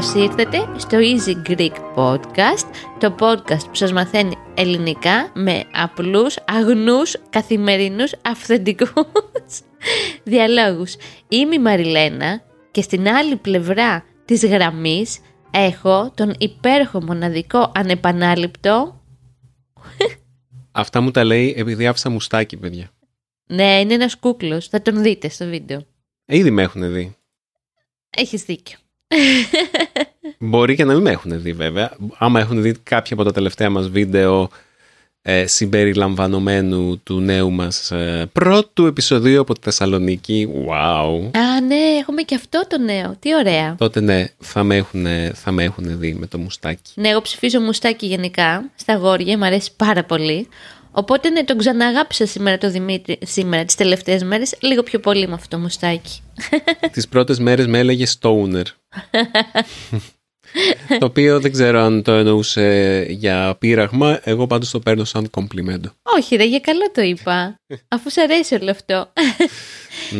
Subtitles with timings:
[0.00, 2.66] Καλώς ήρθατε στο Easy Greek Podcast,
[2.98, 8.90] το podcast που σας μαθαίνει ελληνικά με απλούς, αγνούς, καθημερινούς, αυθεντικούς
[10.24, 10.96] διαλόγους.
[11.28, 15.20] Είμαι η Μαριλένα και στην άλλη πλευρά της γραμμής
[15.50, 19.00] έχω τον υπέροχο μοναδικό ανεπανάληπτο...
[20.72, 22.90] Αυτά μου τα λέει επειδή άφησα μουστάκι, παιδιά.
[23.46, 25.86] Ναι, είναι ένας κούκλος, θα τον δείτε στο βίντεο.
[26.26, 27.16] Ήδη με έχουν δει.
[28.10, 28.78] Έχεις δίκιο.
[30.38, 31.96] Μπορεί και να μην με έχουν δει βέβαια.
[32.18, 34.50] Άμα έχουν δει κάποια από τα τελευταία μας βίντεο
[35.22, 40.48] ε, συμπεριλαμβανομένου του νέου μας ε, πρώτου επεισοδίου από τη Θεσσαλονίκη.
[40.68, 41.38] Wow.
[41.38, 43.16] Α, ναι, έχουμε και αυτό το νέο.
[43.18, 43.74] Τι ωραία.
[43.78, 46.92] Τότε ναι, θα με έχουν, θα με έχουν δει με το μουστάκι.
[46.94, 50.48] Ναι, εγώ ψηφίζω μουστάκι γενικά στα γόρια, μου αρέσει πάρα πολύ.
[50.92, 55.34] Οπότε ναι, τον ξαναγάπησα σήμερα το Δημήτρη, σήμερα τις τελευταίες μέρες, λίγο πιο πολύ με
[55.34, 56.20] αυτό το μουστάκι.
[56.92, 58.64] Τις πρώτες μέρες με έλεγε stoner.
[60.98, 65.90] το οποίο δεν ξέρω αν το εννοούσε για πείραγμα, εγώ πάντως το παίρνω σαν κομπλιμέντο.
[66.16, 67.54] Όχι ρε, για καλό το είπα,
[67.88, 69.12] αφού σε αρέσει όλο αυτό.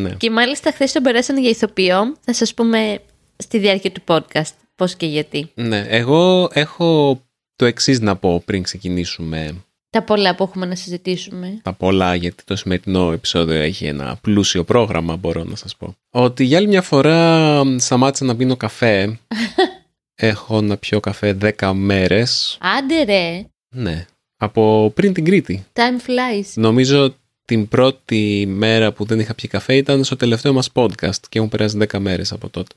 [0.03, 0.11] ναι.
[0.11, 2.98] Και μάλιστα χθες τον περάσανε για ηθοποιό, θα σας πούμε
[3.37, 5.50] στη διάρκεια του podcast πώς και γιατί.
[5.55, 7.20] Ναι, εγώ έχω
[7.56, 11.61] το εξής να πω πριν ξεκινήσουμε τα πολλά που έχουμε να συζητήσουμε.
[11.62, 15.97] Τα πολλά, γιατί το σημερινό επεισόδιο έχει ένα πλούσιο πρόγραμμα, μπορώ να σας πω.
[16.11, 19.19] Ότι για άλλη μια φορά σταμάτησα να πίνω καφέ.
[20.22, 22.58] Έχω να πιω καφέ 10 μέρες.
[22.60, 23.44] Άντε ρε!
[23.74, 25.66] Ναι, από πριν την Κρήτη.
[25.72, 26.52] Time flies.
[26.54, 31.38] Νομίζω την πρώτη μέρα που δεν είχα πιει καφέ ήταν στο τελευταίο μας podcast και
[31.38, 32.74] έχουν περάσει 10 μέρες από τότε.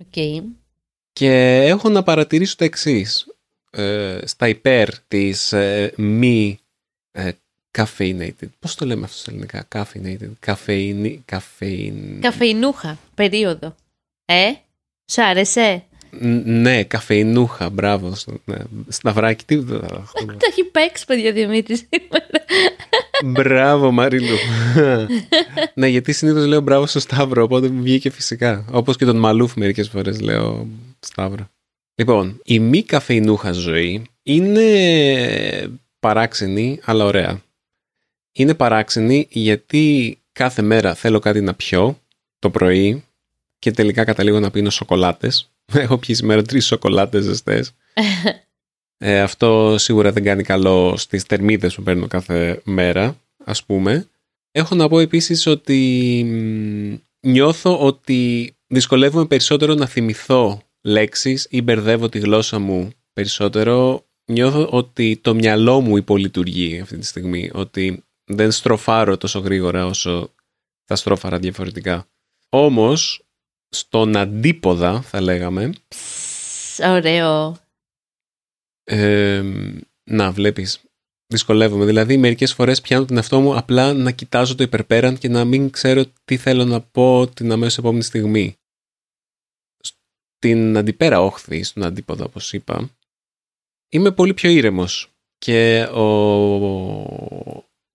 [0.00, 0.06] OK.
[0.14, 0.42] Okay.
[1.12, 3.26] Και έχω να παρατηρήσω το εξής.
[3.70, 6.58] Ε, στα υπέρ της ε, μη
[7.10, 7.30] ε,
[7.78, 8.48] caffeinated.
[8.58, 12.18] Πώς το λέμε αυτό στα ελληνικά, caffeinated, caffeine, caffeine...
[12.20, 13.74] Καφεϊνούχα, περίοδο.
[14.24, 14.52] Ε,
[15.04, 15.84] σ' άρεσε;
[16.44, 18.12] Ναι, καφεϊνούχα, μπράβο.
[18.44, 18.56] Ναι.
[18.88, 19.64] Σταυράκι, τι.
[19.64, 22.44] Το έχει παίξει, παιδιά, Δημήτρης σήμερα.
[23.24, 24.36] Μπράβο, Μαρίλου.
[25.74, 28.64] ναι, γιατί συνήθως λέω μπράβο στο Σταύρο, οπότε βγήκε φυσικά.
[28.70, 30.68] Όπως και τον Μαλούφ μερικές φορές λέω
[31.00, 31.48] Σταύρο.
[31.94, 35.70] Λοιπόν, η μη καφεϊνούχα ζωή είναι
[36.00, 37.42] παράξενη, αλλά ωραία.
[38.32, 41.98] Είναι παράξενη γιατί κάθε μέρα θέλω κάτι να πιω
[42.38, 43.04] το πρωί
[43.58, 45.53] και τελικά καταλήγω να πίνω σοκολάτες.
[45.84, 47.74] Έχω πιει σήμερα τρεις σοκολάτες ζεστές.
[49.04, 54.08] ε, αυτό σίγουρα δεν κάνει καλό στις τερμίδες που παίρνω κάθε μέρα, ας πούμε.
[54.50, 56.22] Έχω να πω επίσης ότι
[57.20, 64.04] νιώθω ότι δυσκολεύομαι περισσότερο να θυμηθώ λέξεις ή μπερδεύω τη γλώσσα μου περισσότερο.
[64.26, 70.30] Νιώθω ότι το μυαλό μου υπολειτουργεί αυτή τη στιγμή, ότι δεν στροφάρω τόσο γρήγορα όσο
[70.84, 72.06] θα στρόφαρα διαφορετικά.
[72.48, 73.23] Όμως,
[73.74, 75.72] στον αντίποδα θα λέγαμε...
[76.78, 77.56] Ωραίο.
[80.10, 80.80] να, βλέπεις,
[81.26, 81.84] δυσκολεύομαι.
[81.84, 85.70] Δηλαδή, μερικές φορές πιάνω την αυτό μου απλά να κοιτάζω το υπερπέραν και να μην
[85.70, 88.56] ξέρω τι θέλω να πω την αμέσως επόμενη στιγμή
[89.78, 92.90] στην αντιπέρα όχθη, στον αντίποδο όπως είπα,
[93.88, 96.04] είμαι πολύ πιο ήρεμος και ο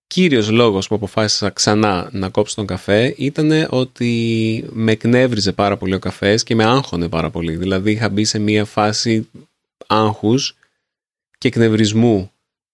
[0.10, 5.94] κύριος λόγος που αποφάσισα ξανά να κόψω τον καφέ ήταν ότι με εκνεύριζε πάρα πολύ
[5.94, 7.56] ο καφές και με άγχωνε πάρα πολύ.
[7.56, 9.30] Δηλαδή είχα μπει σε μια φάση
[9.88, 10.56] άγχους
[11.38, 12.32] και εκνευρισμού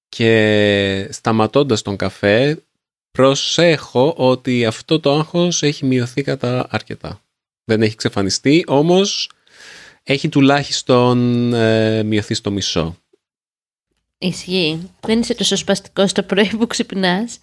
[0.09, 2.63] και σταματώντας τον καφέ
[3.11, 7.21] προσέχω ότι αυτό το άγχος έχει μειωθεί κατά αρκετά.
[7.63, 9.29] Δεν έχει ξεφανιστεί, όμως
[10.03, 12.97] έχει τουλάχιστον ε, μειωθεί στο μισό.
[14.27, 14.89] Ισχύει.
[14.99, 17.39] Δεν είσαι τόσο σπαστικός το πρωί που ξυπνάς.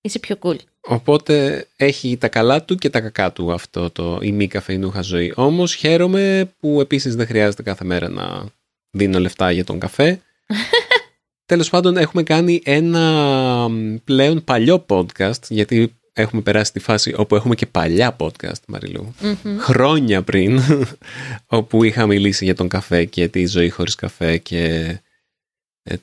[0.00, 0.56] Είσαι πιο cool.
[0.80, 5.32] Οπότε έχει τα καλά του και τα κακά του αυτό το η μη καφεϊνούχα ζωή.
[5.36, 8.46] Όμως χαίρομαι που επίσης δεν χρειάζεται κάθε μέρα να
[8.90, 10.20] δίνω λεφτά για τον καφέ.
[11.46, 13.68] Τέλος πάντων έχουμε κάνει ένα
[14.04, 19.14] πλέον παλιό podcast γιατί έχουμε περάσει τη φάση όπου έχουμε και παλιά podcast, μαριλου
[19.58, 20.60] Χρόνια πριν,
[21.46, 25.02] όπου είχα μιλήσει για τον καφέ και τη ζωή χωρίς καφέ και ε,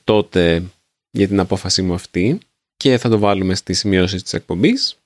[0.04, 0.62] τότε
[1.10, 2.38] για την απόφασή μου αυτή
[2.76, 4.96] και θα το βάλουμε στις σημειώσεις της εκπομπής.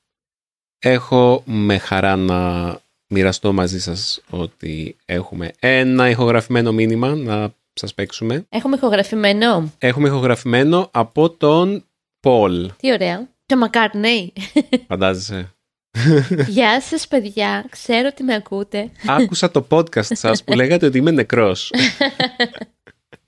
[0.78, 8.44] Έχω με χαρά να μοιραστώ μαζί σας ότι έχουμε ένα ηχογραφημένο μήνυμα να σας παίξουμε.
[8.49, 9.73] Έχουμε ηχογραφημένο.
[9.78, 11.84] Έχουμε ηχογραφημένο από τον
[12.20, 12.70] Πολ.
[12.76, 13.28] Τι ωραία.
[13.46, 14.28] Το McCartney.
[14.87, 15.50] Φαντάζεσαι.
[16.49, 18.90] Γεια σας παιδιά, ξέρω ότι με ακούτε.
[19.06, 21.70] Άκουσα το podcast σας που λέγατε ότι είμαι νεκρός.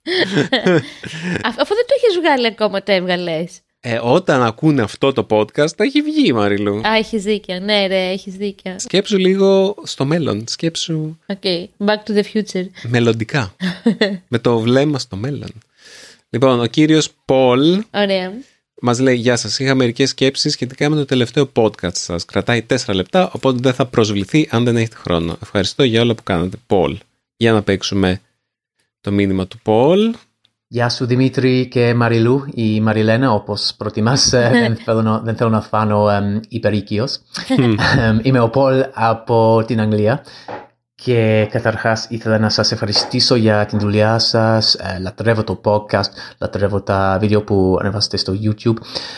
[1.61, 3.61] Αφού δεν το έχεις βγάλει ακόμα, το έβγαλες.
[3.81, 6.81] Ε, όταν ακούνε αυτό το podcast θα έχει βγει Μαριλού.
[6.89, 7.59] Α, έχεις δίκιο.
[7.61, 8.75] Ναι ρε, έχεις δίκιο.
[8.79, 10.45] Σκέψου λίγο στο μέλλον.
[10.49, 11.65] Σκέψου Okay.
[11.87, 12.67] Back to the future.
[12.83, 13.55] μελλοντικά.
[14.29, 15.49] με το βλέμμα στο μέλλον.
[16.31, 18.33] Λοιπόν, ο κύριος Πολ Ωραία.
[18.81, 22.25] μας λέει Γεια σας, είχα μερικές σκέψεις σχετικά με το τελευταίο podcast σας.
[22.25, 25.37] Κρατάει 4 λεπτά, οπότε δεν θα προσβληθεί αν δεν έχετε χρόνο.
[25.43, 26.99] Ευχαριστώ για όλα που κάνατε, Πολ.
[27.37, 28.21] Για να παίξουμε
[29.01, 30.15] το μήνυμα του Πολ.
[30.71, 34.33] Γεια σου Δημήτρη και Μαριλού ή Μαριλένα όπως προτιμάς.
[34.33, 37.19] Ε, δεν, θέλω να, δεν θέλω να φάνω εμ, υπερίκειος.
[37.99, 40.25] Εμ, Είμαι ο Πολ από την Αγγλία
[40.95, 44.75] και καταρχάς ήθελα να σας ευχαριστήσω για την δουλειά σας.
[44.75, 48.77] Ε, λατρεύω το podcast, λατρεύω τα βίντεο που ανεβάσετε στο YouTube.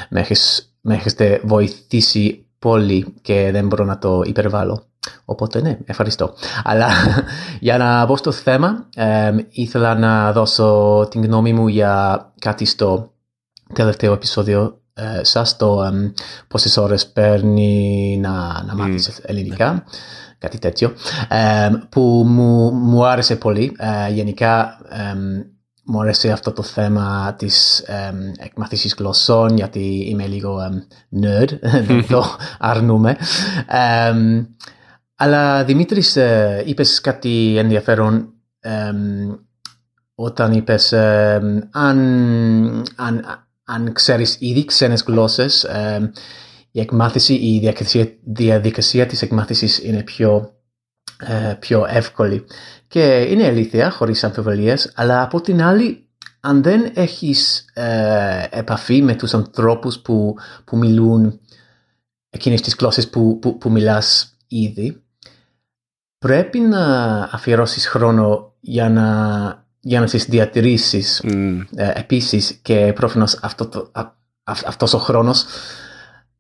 [0.09, 4.83] Με, έχεις- με έχετε βοηθήσει πολύ και δεν μπορώ να το υπερβάλλω.
[5.25, 6.35] Οπότε ναι, ευχαριστώ.
[6.65, 6.89] Αλλά
[7.61, 13.13] για να μπω στο θέμα, εμ, ήθελα να δώσω την γνώμη μου για κάτι στο
[13.73, 16.13] τελευταίο επεισόδιο ε, σας, το εμ,
[16.49, 19.85] πόσες ώρες παίρνει να, να μάθεις ελληνικά,
[20.39, 20.93] κάτι τέτοιο,
[21.29, 23.77] εμ, που μου, μου άρεσε πολύ.
[23.79, 25.19] Ε, γενικά εμ,
[25.85, 30.79] μου άρεσε αυτό το θέμα της εμ, εκμάθησης γλωσσών, γιατί είμαι λίγο εμ,
[31.23, 32.25] nerd, δεν το
[32.59, 33.17] αρνούμε.
[33.67, 34.45] Εμ,
[35.23, 39.31] αλλά Δημήτρης, ε, είπες κάτι ενδιαφέρον εμ,
[40.15, 41.99] όταν είπες εμ, αν,
[42.97, 43.25] αν,
[43.65, 46.11] αν ξέρεις ήδη ξένες γλώσσες, εμ,
[46.71, 50.55] η εκμάθηση, η διαδικασία, διαδικασία της εκμάθησης είναι πιο,
[51.19, 52.45] ε, πιο εύκολη.
[52.89, 56.09] Και είναι αλήθεια, χωρίς αμφιβολίες, αλλά από την άλλη,
[56.41, 60.35] αν δεν έχεις ε, επαφή με τους ανθρώπους που,
[60.65, 61.41] που μιλούν
[62.31, 65.03] εκείνες τις γλώσσες που, που, που μιλάς ήδη,
[66.21, 66.85] πρέπει να
[67.33, 69.05] αφιερώσεις χρόνο για να,
[69.81, 74.03] για να τις διατηρήσεις Μμ, ε, επίσης και προφανώς αυτό το, α,
[74.45, 75.45] αυ- αυτός ο χρόνος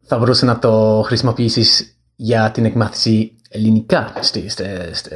[0.03, 5.11] θα μπορούσε να το χρησιμοποιήσεις για την εκμάθηση ελληνικά στη, στη, στη,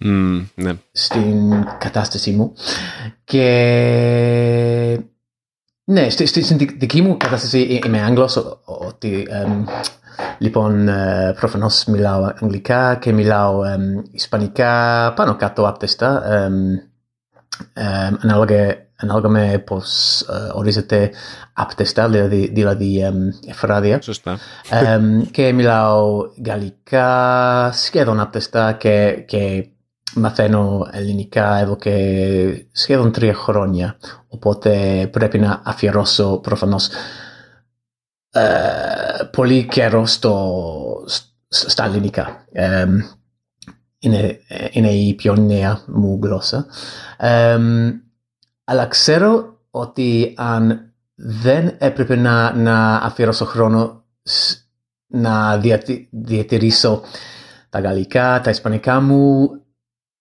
[0.00, 0.72] μμ, ναι.
[0.92, 2.52] στην κατάσταση μου
[3.24, 5.00] και
[5.84, 9.64] ναι, στη, στη, στην δι- δική μου κατάσταση ε- είμαι Άγγλος ο- ο- ότι εμ,
[10.38, 13.82] λοιπόν ε, προφανώς μιλάω αγγλικά και μιλάω εμ,
[14.12, 16.54] ισπανικά πάνω κάτω άπτεστα εμ,
[17.72, 21.10] εμ, ανάλογα, ανάλογα με πώς ε, ορίζεται
[21.52, 24.38] άπτεστα δηλαδή, δηλαδή εμ, εφράδια Σωστά.
[24.70, 29.66] Εμ, και μιλάω γαλλικά σχεδόν άπτεστα και, και
[30.14, 33.96] μαθαίνω ελληνικά εδώ και σχεδόν τρία χρόνια.
[34.28, 36.88] Οπότε πρέπει να αφιερώσω προφανώς
[38.30, 42.44] ε, πολύ καιρό στο, σ- στα ελληνικά.
[42.52, 42.98] Εμ,
[43.98, 44.38] είναι,
[44.70, 46.66] είναι η πιο νέα μου γλώσσα.
[47.16, 47.90] Εμ,
[48.64, 54.60] αλλά ξέρω ότι αν δεν έπρεπε να, να αφιερώσω χρόνο σ-
[55.06, 57.02] να διατη- διατηρήσω
[57.68, 59.50] τα γαλλικά, τα ισπανικά μου,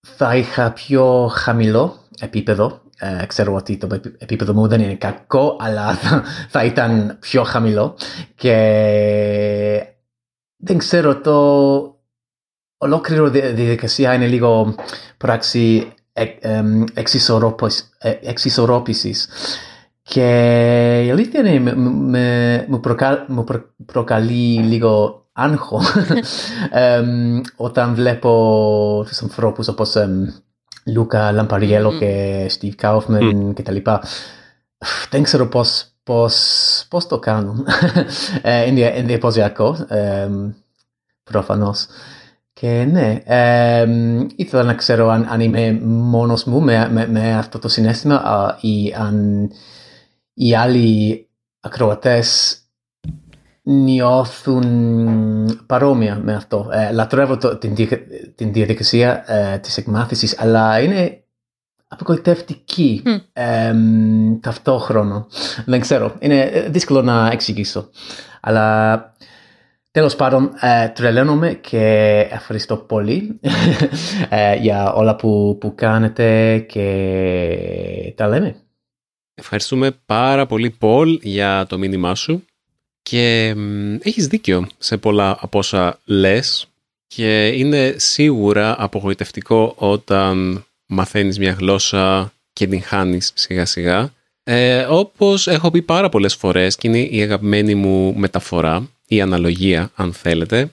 [0.08, 2.82] θα είχα πιο χαμηλό επίπεδο.
[2.98, 7.44] Ε, ξέρω ότι το επί- επίπεδο μου δεν είναι κακό, αλλά θα, θα ήταν πιο
[7.44, 7.98] χαμηλό.
[8.36, 8.56] Και
[10.58, 11.36] δεν ξέρω, το
[12.78, 14.76] ολόκληρο δι- διαδικασία είναι λίγο
[15.18, 19.30] πράξη ε, εμ, εξισορρόπης- ε, εξισορρόπησης.
[20.04, 20.24] Και
[21.06, 25.82] η αλήθεια είναι, με, με, μου, προκα, μου προ- προκαλεί λίγο άγχο
[26.72, 30.28] εμ, όταν βλέπω τους ανθρώπους όπως εμ,
[30.86, 32.00] Λούκα Λαμπαριέλο Μμμ.
[32.00, 34.04] και Steve Kaufman και τα λοιπά.
[35.10, 37.66] Δεν ξέρω πώς, πώς, πώς το κάνουν.
[38.42, 40.52] Ε, είναι εντυπωσιακό, εμ,
[41.24, 41.88] προφανώς.
[42.54, 47.60] Και ναι, εμ, ήθελα να ξέρω αν, αν είμαι μόνος μου με, με, με αυτό
[47.60, 49.50] το συνέστημα α, ή αν
[50.34, 52.61] οι άλλοι ακροατές
[53.62, 54.66] νιώθουν
[55.66, 56.70] παρόμοια με αυτό.
[56.72, 58.02] Ε, λατρεύω το, την, δια-
[58.36, 61.24] την διαδικασία ε, της εκμάθησης, αλλά είναι
[61.88, 63.18] απογοητευτική Μμ.
[63.34, 65.26] εμ, ταυτόχρονα.
[65.66, 67.90] Δεν ξέρω, είναι ε, δύσκολο να εξηγήσω.
[68.42, 69.14] Αλλά
[69.92, 71.80] τέλος πάντων, ε, τρελαίνομαι και
[72.32, 73.40] ευχαριστώ πολύ
[74.30, 78.56] ε, για όλα που, που κάνετε και τα λέμε.
[79.34, 82.44] Ευχαριστούμε πάρα πολύ, Πολ, για το μήνυμά σου.
[83.02, 86.68] Και μ, έχεις δίκιο σε πολλά από όσα λες
[87.08, 94.14] και είναι σίγουρα απογοητευτικό όταν μαθαίνεις μια γλώσσα και την χάνεις σιγά σιγά.
[94.44, 99.92] Ε, όπως έχω πει πάρα πολλές φορές και είναι η αγαπημένη μου μεταφορά, η αναλογία
[99.96, 100.72] αν θέλετε,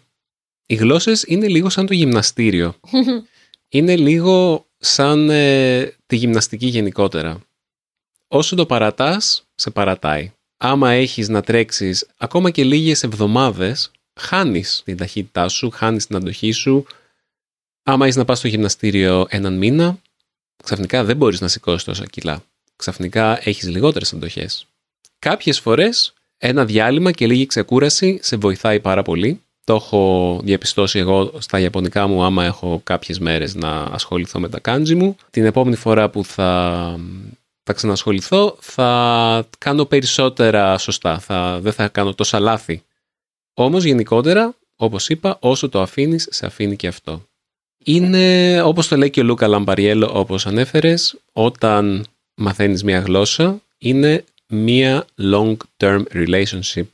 [0.66, 2.74] Οι γλώσσες είναι λίγο σαν το γυμναστήριο.
[3.68, 7.40] είναι λίγο σαν ε, τη γυμναστική γενικότερα.
[8.28, 10.32] Όσο το παρατάς, σε παρατάει.
[10.60, 16.50] Άμα έχεις να τρέξεις ακόμα και λίγες εβδομάδες, χάνεις την ταχύτητά σου, χάνεις την αντοχή
[16.50, 16.86] σου.
[17.82, 19.98] Άμα έχεις να πας στο γυμναστήριο έναν μήνα,
[20.64, 22.42] ξαφνικά δεν μπορείς να σηκώσεις τόσα κιλά.
[22.76, 24.66] Ξαφνικά έχεις λιγότερες αντοχές.
[25.18, 29.42] Κάποιες φορές ένα διάλειμμα και λίγη ξεκούραση σε βοηθάει πάρα πολύ.
[29.64, 34.60] Το έχω διαπιστώσει εγώ στα Ιαπωνικά μου άμα έχω κάποιες μέρες να ασχοληθώ με τα
[34.60, 35.16] κάντζι μου.
[35.30, 37.00] Την επόμενη φορά που θα,
[37.68, 41.18] θα ξανασχοληθώ θα κάνω περισσότερα σωστά.
[41.18, 42.82] Θα, δεν θα κάνω τόσα λάθη.
[43.54, 47.22] Όμως γενικότερα, όπως είπα, όσο το αφήνεις, σε αφήνει και αυτό.
[47.84, 54.24] Είναι, όπως το λέει και ο Λούκα Λαμπαριέλο, όπως ανέφερες, όταν μαθαίνεις μια γλώσσα, είναι
[54.46, 56.86] μία long-term relationship.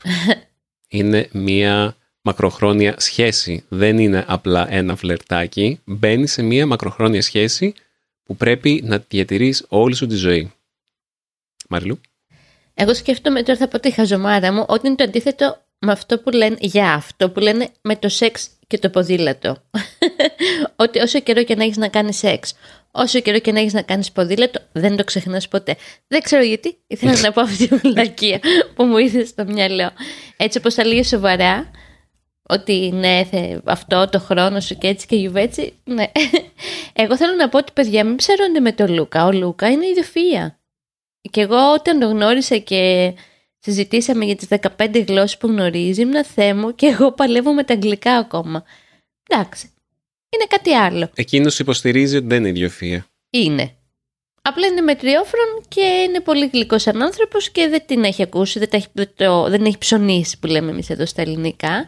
[0.99, 3.65] είναι μία μακροχρόνια σχέση.
[3.69, 5.81] Δεν είναι απλά ένα φλερτάκι.
[5.85, 7.75] Μπαίνεις σε μία μακροχρόνια σχέση
[8.23, 10.53] που πρέπει να διατηρείς όλη σου τη ζωή.
[11.69, 12.01] Μαριλού.
[12.75, 16.31] Εγώ σκέφτομαι τώρα θα πω τη χαζομάρα μου ότι είναι το αντίθετο με αυτό που
[16.31, 19.57] λένε για αυτό που λένε με το σεξ και το ποδήλατο.
[20.77, 22.55] ότι όσο καιρό και να έχεις να κάνεις σεξ,
[22.91, 25.77] όσο καιρό και να έχεις να κάνεις ποδήλατο, δεν το ξεχνάς ποτέ.
[26.07, 28.41] Δεν ξέρω γιατί, ήθελα να πω αυτή τη βλακία
[28.75, 29.91] που μου ήρθε στο μυαλό.
[30.37, 31.71] Έτσι όπως τα λέει σοβαρά,
[32.49, 36.05] ότι ναι, θε, αυτό το χρόνο σου και έτσι και γιουβέτσι, ναι.
[37.03, 39.27] Εγώ θέλω να πω ότι παιδιά μην ψέρονται με τον Λούκα.
[39.27, 40.55] Ο Λούκα είναι ιδιοφυΐα.
[41.31, 43.13] Και εγώ όταν το γνώρισα και
[43.59, 48.13] συζητήσαμε για τις 15 γλώσσες που γνωρίζει, ήμουν θέμου και εγώ παλεύω με τα αγγλικά
[48.17, 48.65] ακόμα.
[49.29, 49.71] Εντάξει,
[50.29, 51.11] είναι κάτι άλλο.
[51.15, 52.99] Εκείνος υποστηρίζει ότι δεν είναι ιδιοφυΐα.
[53.31, 53.75] Είναι.
[54.43, 58.69] Απλά είναι μετριόφρον και είναι πολύ γλυκός σαν άνθρωπος και δεν την έχει ακούσει, δεν,
[58.73, 61.87] έχει, το, δεν έχει ψωνίσει που λέμε εμείς εδώ στα ελληνικά.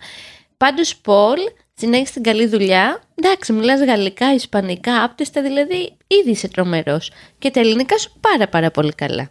[0.56, 1.38] Πάντως, Πολ,
[1.76, 3.02] συνέχισε την καλή δουλειά.
[3.14, 7.10] Εντάξει, μιλάς γαλλικά, ισπανικά, άπτεστα, δηλαδή ήδη είσαι τρομερός.
[7.38, 9.28] Και τα ελληνικά σου πάρα πάρα πολύ καλά.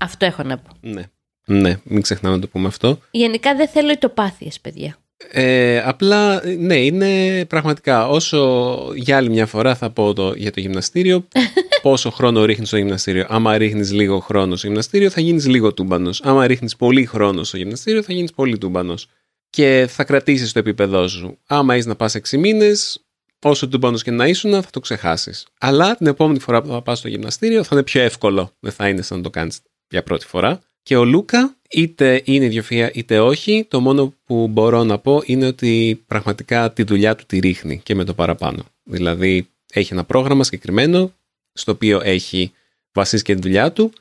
[0.00, 0.70] Αυτό έχω να πω.
[0.80, 1.02] Ναι.
[1.46, 2.98] Ναι, μην ξεχνάμε να το πούμε αυτό.
[3.10, 4.96] Γενικά δεν θέλω ητοπάθειες, παιδιά.
[5.30, 10.60] Ε, απλά, ναι, είναι πραγματικά όσο για άλλη μια φορά θα πω το, για το
[10.60, 11.28] γυμναστήριο
[11.82, 13.26] πόσο χρόνο ρίχνεις στο γυμναστήριο.
[13.28, 16.22] Άμα ρίχνεις λίγο χρόνο στο γυμναστήριο θα γίνεις λίγο τούμπανος.
[16.24, 19.08] Άμα ρίχνεις πολύ χρόνο στο γυμναστήριο θα γίνεις πολύ τούμπανος.
[19.54, 21.38] Και θα κρατήσεις το επίπεδό σου.
[21.46, 23.04] Άμα είσαι να πας 6 μήνες,
[23.38, 25.46] όσο τούμπανος και να ήσουν θα το ξεχάσεις.
[25.58, 28.52] Αλλά την επόμενη φορά που θα πας στο γυμναστήριο θα είναι πιο εύκολο.
[28.60, 30.60] Δεν θα είναι σαν να το κάνεις για πρώτη φορά.
[30.82, 35.46] Και ο Λούκα, είτε είναι ιδιοφυΐα είτε όχι, το μόνο που μπορώ να πω είναι
[35.46, 38.64] ότι πραγματικά τη δουλειά του τη ρίχνει και με το παραπάνω.
[38.82, 41.12] Δηλαδή έχει ένα πρόγραμμα συγκεκριμένο,
[41.52, 42.52] στο οποίο έχει
[42.92, 43.92] βασίσει και τη δουλειά του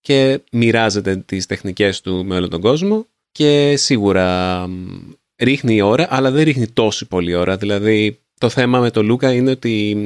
[0.00, 4.66] και μοιράζεται τις τεχνικές του με όλο τον κόσμο και σίγουρα
[5.36, 7.56] ρίχνει η ώρα, αλλά δεν ρίχνει τόση πολύ ώρα.
[7.56, 9.96] Δηλαδή το θέμα με τον Λούκα είναι ότι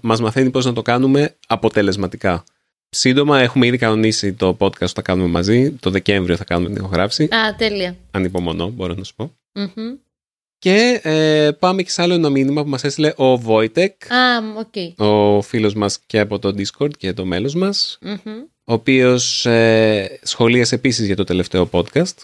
[0.00, 2.44] μας μαθαίνει πώς να το κάνουμε αποτελεσματικά.
[2.90, 5.70] Σύντομα έχουμε ήδη κανονίσει το podcast που θα κάνουμε μαζί.
[5.70, 7.24] Το Δεκέμβριο θα κάνουμε την ηχογράφηση.
[7.24, 7.96] Α, τέλεια.
[8.10, 9.32] Ανυπομονώ, μπορώ να σου πω.
[10.58, 14.12] Και ε, πάμε και σε άλλο ένα μήνυμα που μας έστειλε ο Βόιτεκ.
[14.12, 15.00] Α, οκ.
[15.08, 17.98] Ο φίλος μας και από το Discord και το μέλος μας.
[18.64, 22.14] Ο οποίος ε, σχολίασε επίσης για το τελευταίο podcast.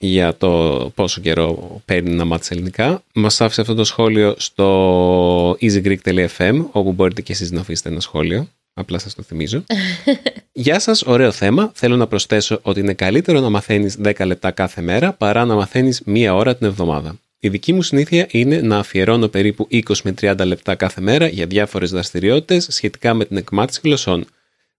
[0.00, 3.02] Για το πόσο καιρό παίρνει να μάθει ελληνικά.
[3.14, 8.48] Μας άφησε αυτό το σχόλιο στο easygreek.fm όπου μπορείτε και εσείς να αφήσετε ένα σχόλιο.
[8.74, 9.64] Απλά σας το θυμίζω.
[10.52, 11.70] Γεια σας, ωραίο θέμα.
[11.74, 16.02] Θέλω να προσθέσω ότι είναι καλύτερο να μαθαίνεις 10 λεπτά κάθε μέρα παρά να μαθαίνεις
[16.04, 17.18] μία ώρα την εβδομάδα.
[17.38, 21.46] Η δική μου συνήθεια είναι να αφιερώνω περίπου 20 με 30 λεπτά κάθε μέρα για
[21.46, 24.24] διάφορες δραστηριότητες σχετικά με την εκμάθηση γλωσσών.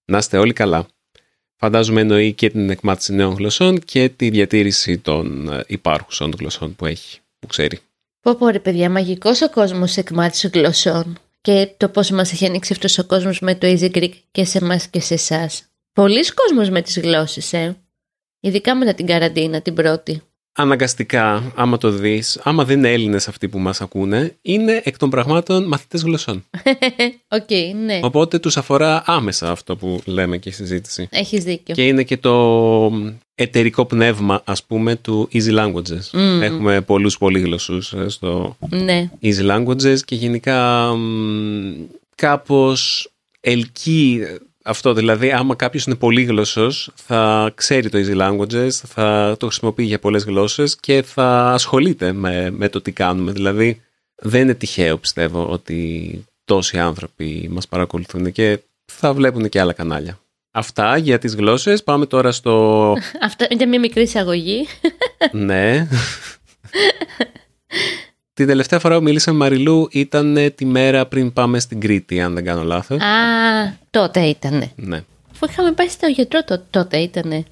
[0.05, 0.87] Να είστε όλοι καλά.
[1.61, 6.85] Φαντάζομαι εννοεί και την εκμάθηση νέων γλωσσών και τη διατήρηση των ε, υπάρχουσων γλωσσών που
[6.85, 7.79] έχει, που ξέρει.
[8.21, 12.73] Πω πω ρε παιδιά, μαγικός ο κόσμος εκμάθηση γλωσσών και το πώς μας έχει ανοίξει
[12.73, 15.63] αυτός ο κόσμος με το Easy Greek και σε εμάς και σε εσάς.
[15.93, 17.77] Πολύς κόσμος με τις γλώσσες, ε.
[18.39, 20.21] Ειδικά μετά την καραντίνα την πρώτη.
[20.53, 25.09] Αναγκαστικά, άμα το δεις, άμα δεν είναι Έλληνες αυτοί που μας ακούνε, είναι εκ των
[25.09, 26.45] πραγμάτων μαθητές γλωσσών.
[27.27, 27.99] OK, okay, ναι.
[28.03, 31.07] Οπότε τους αφορά άμεσα αυτό που λέμε και η συζήτηση.
[31.11, 31.75] Έχεις δίκιο.
[31.75, 32.91] Και είναι και το
[33.35, 36.11] εταιρικό πνεύμα, ας πούμε, του Easy Languages.
[36.11, 36.41] Mm.
[36.41, 39.09] Έχουμε πολλούς πολύγλωσσους ε, στο ναι.
[39.21, 40.91] Easy Languages και γενικά
[42.15, 44.93] κάπως ελκύει αυτό.
[44.93, 50.23] Δηλαδή, άμα κάποιος είναι πολύγλωσσος, θα ξέρει το Easy Languages, θα το χρησιμοποιεί για πολλές
[50.23, 53.31] γλώσσες και θα ασχολείται με, με το τι κάνουμε.
[53.31, 53.81] Δηλαδή,
[54.15, 60.19] δεν είναι τυχαίο, πιστεύω, ότι τόσοι άνθρωποι μας παρακολουθούν και θα βλέπουν και άλλα κανάλια.
[60.51, 61.83] Αυτά για τις γλώσσες.
[61.83, 62.93] Πάμε τώρα στο...
[63.27, 64.67] Αυτό είναι μια μικρή εισαγωγή.
[65.31, 65.87] ναι.
[68.39, 72.21] Την τελευταία φορά που μίλησα με Μαριλού ήταν ε, τη μέρα πριν πάμε στην Κρήτη,
[72.21, 73.01] αν δεν κάνω λάθος.
[73.01, 73.07] Α,
[73.89, 74.71] τότε ήτανε.
[74.75, 75.03] Ναι.
[75.31, 77.43] Αφού είχαμε πάει στο γιατρό το- τότε ήτανε.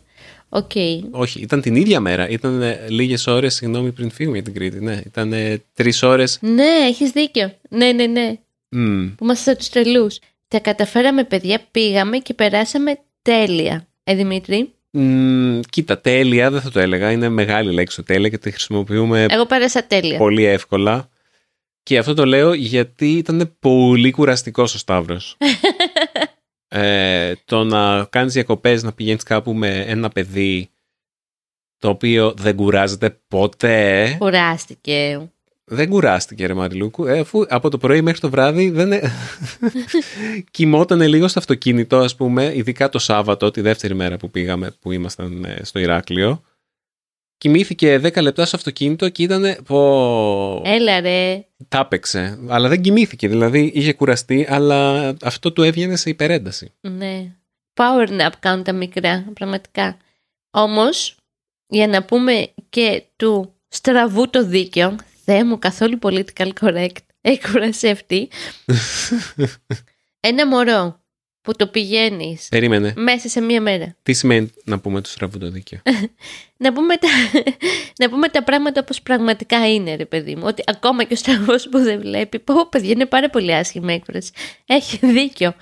[0.50, 0.72] Οκ.
[1.12, 2.30] Όχι, ήταν την ίδια μέρα.
[2.30, 4.80] Ήταν ε, λίγες ώρες, συγγνώμη, πριν φύγουμε για την Κρήτη.
[4.84, 6.38] Ναι, ήταν ε, τρεις ώρες.
[6.42, 7.54] Ναι, έχεις δίκιο.
[7.70, 8.34] Ναι, ναι, ναι.
[8.70, 10.20] Μμ, Που είμαστε τους τρελούς.
[10.48, 13.88] Τα καταφέραμε παιδιά, πήγαμε και περάσαμε τέλεια.
[14.04, 17.12] Ε, Δημήτρη, μ, κοίτα, τέλεια δεν θα το έλεγα.
[17.12, 20.18] Είναι μεγάλη λέξη το τέλεια και τη χρησιμοποιούμε εγώ πέρασα τέλεια.
[20.18, 21.10] πολύ εύκολα.
[21.84, 25.38] Και αυτό το λέω γιατί ήταν πολύ κουραστικός ο Σταύρος.
[26.68, 30.70] ε, το να κάνεις διακοπές, να πηγαίνεις κάπου με ένα παιδί
[31.78, 34.16] το οποίο δεν κουράζεται ποτέ.
[34.20, 35.30] Κουράστηκε.
[35.70, 38.92] Δεν κουράστηκε ρε Μαριλού, Κου- ε, αφού από το πρωί μέχρι το βράδυ δεν...
[38.92, 39.12] ε-
[40.52, 44.92] κοιμότανε λίγο στο αυτοκίνητο ας πούμε, ειδικά το Σάββατο, τη δεύτερη μέρα που πήγαμε, που
[44.92, 46.44] ήμασταν ε, στο Ηράκλειο.
[47.38, 50.62] Κοιμήθηκε 10 λεπτά στο αυτοκίνητο και ήταν πω...
[50.66, 51.46] Έλα ρε.
[51.68, 56.74] Τάπεξε, αλλά δεν κοιμήθηκε, δηλαδή είχε κουραστεί, αλλά αυτό του έβγαινε σε υπερένταση.
[56.82, 57.32] Ναι.
[57.74, 59.98] Power nap κάνουν τα μικρά, πραγματικά.
[60.52, 61.16] Όμως,
[61.68, 64.96] για να πούμε και του στραβού το δίκαιο,
[65.30, 68.30] Θεέ μου καθόλου political correct, έκουρασε αυτή,
[70.30, 71.02] ένα μωρό
[71.42, 72.94] που το πηγαίνεις Περίμενε.
[72.96, 73.96] μέσα σε μία μέρα.
[74.04, 75.80] Τι σημαίνει να πούμε του στραβού το δίκαιο.
[76.64, 77.08] Να πούμε, τα,
[78.00, 80.42] να πούμε τα πράγματα όπως πραγματικά είναι, ρε παιδί μου.
[80.46, 82.40] Ότι ακόμα και ο στραβός που δεν βλέπει.
[82.40, 84.32] Πω, παιδιά, είναι πάρα πολύ άσχημη έκφραση.
[84.66, 85.54] Έχει δίκιο.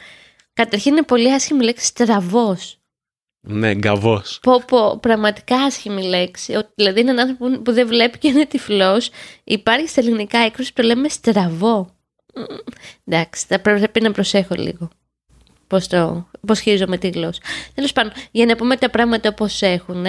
[0.53, 2.79] Καταρχήν είναι πολύ άσχημη η λέξη στραβός.
[3.47, 4.39] Ναι, γκαβός.
[4.41, 6.55] Πω, πω, πραγματικά άσχημη λέξη.
[6.55, 9.09] Ότι, δηλαδή είναι ένας άνθρωπο που- που δεν βλέπει και είναι τυφλός.
[9.43, 11.95] Υπάρχει στα ελληνικά έκφραση που το λέμε στραβό.
[12.35, 12.43] Μμ,
[13.05, 14.89] Εντάξει, θα πρέπει να προσέχω λίγο.
[15.67, 17.41] Πώς, το, πώς χειρίζομαι τη γλώσσα.
[17.73, 20.05] Τέλος πάντων, για να πούμε τα πράγματα όπως έχουν,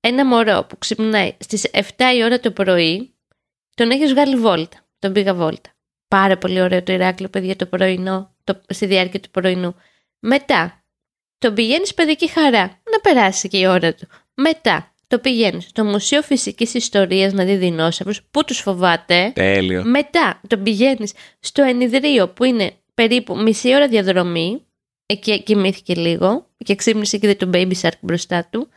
[0.00, 1.80] ένα μωρό που ξυπνάει στις 7
[2.16, 3.14] η ώρα το πρωί,
[3.74, 4.76] τον έχεις βγάλει βόλτα.
[4.98, 5.70] Τον πήγα βόλτα.
[6.08, 9.74] Πάρα πολύ ωραίο το Ηράκλειο, παιδιά, το πρωινό, το, στη διάρκεια του πρωινού.
[10.18, 10.84] Μετά,
[11.38, 12.62] τον πηγαίνεις παιδική χαρά,
[12.92, 14.06] να περάσει και η ώρα του.
[14.34, 19.30] Μετά, το πηγαίνεις στο Μουσείο Φυσικής Ιστορίας να δει δεινόσαυρους, που τους φοβάται.
[19.34, 19.84] Τέλειο.
[19.84, 24.60] Μετά τον πηγαίνεις στο ενιδρίο που είναι περίπου μισή ώρα διαδρομή.
[25.06, 28.68] Εκεί κοιμήθηκε λίγο και ξύπνησε και είδε τον baby shark μπροστά του.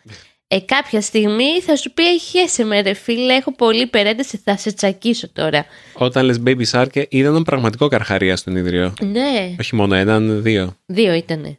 [0.47, 4.71] Ε, κάποια στιγμή θα σου πει: Έχει με ρε φίλε, έχω πολύ περένταση, θα σε
[4.71, 5.65] τσακίσω τώρα.
[5.93, 8.93] Όταν λες baby shark, είδα έναν πραγματικό καρχαρία στον ίδρυο.
[9.01, 10.77] Ναι, Όχι μόνο έναν, δύο.
[10.85, 11.57] δύο ήτανε.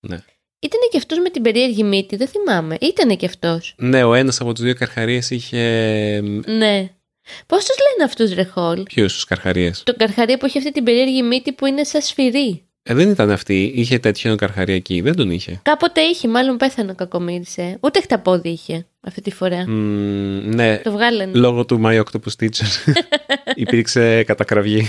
[0.00, 0.18] Ναι.
[0.64, 2.76] Ήτανε και αυτός με την περίεργη μύτη, δεν θυμάμαι.
[2.80, 3.74] Ήτανε και αυτός.
[3.78, 5.60] Ναι, ο ένας από τους δύο καρχαρίες είχε...
[6.46, 6.90] Ναι.
[7.46, 10.84] Πώς τους λένε αυτούς, ρε Χολ; Ποιους τους καρχαρίες; Το καρχαρία που έχει αυτή την
[10.84, 12.63] περίεργη μύτη που είναι σαν σφυρί.
[12.86, 13.72] Ε, δεν ήταν αυτή.
[13.74, 15.00] Είχε τέτοιο καρχαρία εκεί.
[15.00, 15.60] Δεν τον είχε.
[15.62, 17.78] Κάποτε είχε, μάλλον πέθανε ο κακομίρισε.
[17.80, 19.68] Ούτε χταπόδι είχε αυτή τη φορά.
[19.68, 21.32] Μ, ναι, Το βγάλανε.
[21.38, 22.92] λόγω του My Octopus Teacher
[23.54, 24.86] υπήρξε κατακραυγή.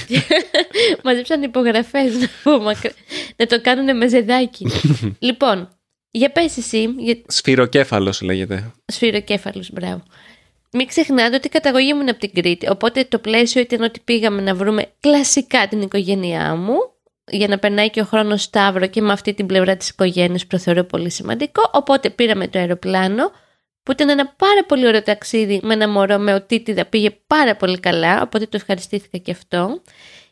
[1.04, 2.94] Μαζέψαν υπογραφές να, πω, μακρι-
[3.36, 4.68] να το κάνουν με ζεδάκι.
[5.28, 5.70] λοιπόν,
[6.12, 8.72] για πες εσύ, για Σφυροκέφαλος λέγεται.
[8.86, 10.04] σφυροκέφαλος, μπράβο.
[10.72, 14.00] Μην ξεχνάτε ότι η καταγωγή μου είναι από την Κρήτη, οπότε το πλαίσιο ήταν ότι
[14.04, 16.76] πήγαμε να βρούμε κλασικά την οικογένειά μου,
[17.32, 20.48] για να περνάει και ο χρόνος Σταύρο και με αυτή την πλευρά της οικογένειας που
[20.50, 23.32] το θεωρώ πολύ σημαντικό, οπότε πήραμε το αεροπλάνο,
[23.84, 27.80] που ήταν ένα πάρα πολύ ωραίο ταξίδι με ένα μωρό με οτίτιδα, πήγε πάρα πολύ
[27.80, 29.82] καλά, οπότε το ευχαριστήθηκα και αυτό.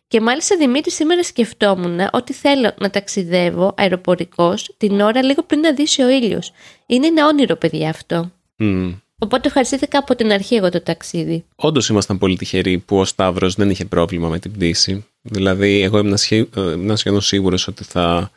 [0.07, 5.73] Και μάλιστα Δημήτρη σήμερα σκεφτόμουν ότι θέλω να ταξιδεύω αεροπορικός την ώρα λίγο πριν να
[5.73, 6.51] δύσει ο ήλιος.
[6.85, 8.31] Είναι ένα όνειρο παιδιά αυτό.
[8.55, 8.91] Μ.
[9.19, 11.45] Οπότε ευχαριστήθηκα από την αρχή εγώ το ταξίδι.
[11.55, 15.05] Όντως ήμασταν πολύ τυχεροί που ο Σταύρος δεν είχε πρόβλημα με την πτήση.
[15.25, 16.35] Δηλαδή, εγώ ήμουν, σχε...
[16.35, 18.31] ε, ήμουν σχεδόν σίγουρος ότι θα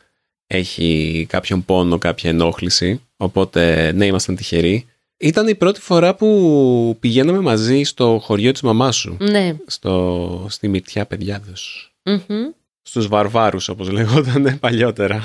[0.47, 3.01] έχει κάποιον πόνο, κάποια ενόχληση.
[3.17, 4.85] Οπότε, ναι, ήμασταν τυχεροί.
[5.17, 9.17] Ήταν η πρώτη φορά που πηγαίναμε μαζί στο χωριό της μαμάς σου.
[9.19, 9.55] Ναι.
[9.67, 10.45] Στο...
[10.49, 11.91] Στη Μυρτιά Παιδιάδος.
[12.03, 12.49] Μμμ.
[12.87, 15.21] Στους Βαρβάρους, όπως λεγόταν παλιότερα.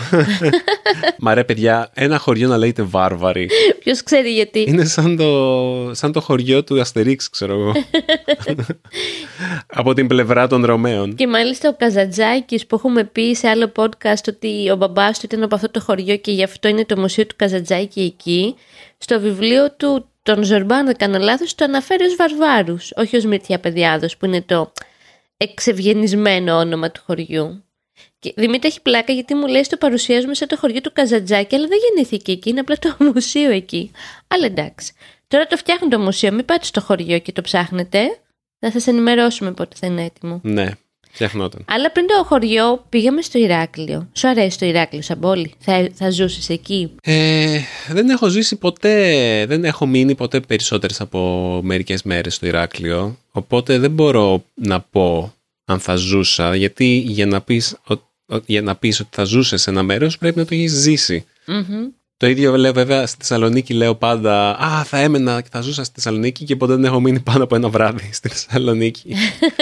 [1.19, 3.49] Μα ρε παιδιά, ένα χωριό να λέγεται Βάρβαροι.
[3.79, 4.65] Ποιος ξέρει γιατί.
[4.69, 7.73] Είναι σαν το, σαν το χωριό του Αστερίξ, ξέρω εγώ.
[9.67, 11.15] Από την πλευρά των Ρωμαίων.
[11.15, 15.43] Και μάλιστα ο Καζατζάκης που έχουμε πει σε άλλο podcast ότι ο μπαμπάς του ήταν
[15.43, 18.55] από αυτό το χωριό και γι' αυτό είναι το μουσείο του Καζατζάκη εκεί.
[18.99, 23.59] Στο βιβλίο του τον Ζορμπάν, δεν κάνω λάθος, το αναφέρει ως Βαρβάρους, όχι ως Μυρτιά
[23.59, 24.73] Παιδιάδος που είναι το
[25.37, 27.65] εξευγενισμένο όνομα του χωριού.
[28.19, 31.67] Και Δημήτρη έχει πλάκα γιατί μου λέει στο παρουσιάζουμε σε το χωριό του Καζατζάκη, αλλά
[31.67, 33.91] δεν γεννήθηκε εκεί, είναι απλά το μουσείο εκεί.
[34.29, 34.93] Αλλά εντάξει.
[35.29, 38.21] Τώρα το φτιάχνουν το μουσείο, μην πάτε στο χωριό και το ψάχνετε.
[38.59, 40.41] Θα σας ενημερώσουμε πότε θα είναι έτοιμο.
[40.43, 40.71] Ναι.
[41.15, 41.65] Φτιαχνόταν.
[41.69, 44.09] Αλλά πριν το χωριό πήγαμε στο Ηράκλειο.
[44.13, 49.45] Σου αρέσει το Ηράκλειο σαν πόλη; Θα, θα ζούσες εκεί; Ε, δεν έχω ζήσει ποτέ,
[49.49, 55.35] δεν έχω μείνει ποτέ περισσότερες από μερικές μέρες στο Ηράκλειο, οπότε δεν μπορώ να πω
[55.65, 57.93] αν θα ζούσα, γιατί για να πεις, ο-
[58.37, 61.25] ο- για να πεις ότι θα ζούσες σε ένα μέρος πρέπει να το έχεις ζήσει.
[61.47, 61.87] Μμμ.
[62.23, 65.95] Το ίδιο λέω βέβαια στη Θεσσαλονίκη λέω πάντα «Α, θα έμενα και θα ζούσα στη
[65.95, 69.15] Θεσσαλονίκη» και ποτέ δεν έχω μείνει πάνω από ένα βράδυ στη Θεσσαλονίκη.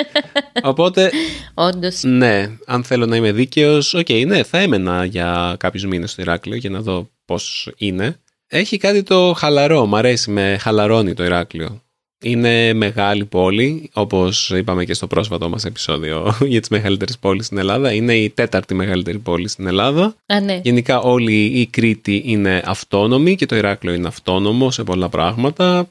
[0.63, 1.11] Οπότε,
[1.55, 2.03] Όντως.
[2.03, 6.57] ναι, αν θέλω να είμαι δίκαιος, οκ, ναι, θα έμενα για κάποιους μήνες στο Ηράκλειο
[6.57, 8.21] για να δω πώς είναι.
[8.47, 11.83] Έχει κάτι το χαλαρό, μ' αρέσει, με χαλαρώνει το Ηράκλειο.
[12.23, 17.59] Είναι μεγάλη πόλη, όπως είπαμε και στο πρόσφατο μας επεισόδιο για τις μεγαλύτερες πόλεις στην
[17.59, 17.93] Ελλάδα.
[17.93, 20.15] Είναι η τέταρτη μεγαλύτερη πόλη στην Ελλάδα.
[20.27, 20.61] Α, ναι.
[20.65, 25.91] Γενικά όλη η Κρήτη είναι αυτόνομη και το Ηράκλειο είναι αυτόνομο σε πολλά πράγματα.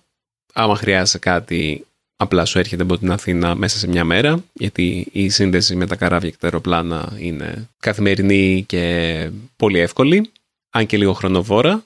[0.53, 1.85] Άμα χρειάζεσαι κάτι,
[2.17, 5.95] απλά σου έρχεται από την Αθήνα μέσα σε μια μέρα, γιατί η σύνδεση με τα
[5.95, 10.31] καράβια και τα αεροπλάνα είναι καθημερινή και πολύ εύκολη,
[10.69, 11.83] αν και λίγο χρονοβόρα.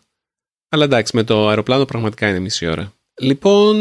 [0.69, 2.93] Αλλά εντάξει, με το αεροπλάνο πραγματικά είναι μισή ώρα.
[3.19, 3.78] Λοιπόν,